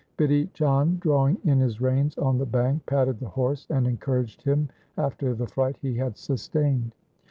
Bidhi 0.17 0.51
Chand 0.53 0.99
drawing 0.99 1.37
in 1.43 1.59
his 1.59 1.79
reins 1.79 2.17
on 2.17 2.39
the 2.39 2.45
bank 2.47 2.87
patted 2.87 3.19
the 3.19 3.29
horse, 3.29 3.67
and 3.69 3.85
encouraged 3.85 4.41
him 4.41 4.67
after 4.97 5.35
the 5.35 5.45
fright 5.45 5.77
he 5.79 5.93
had 5.95 6.17
sustained. 6.17 6.95